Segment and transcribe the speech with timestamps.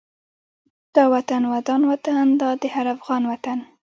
[0.95, 3.57] دا وطن ودان وطن دا د هر افغان وطن